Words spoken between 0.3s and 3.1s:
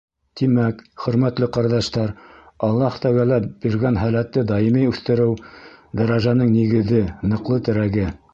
Тимәк, хөрмәтле ҡәрҙәштәр, Аллаһ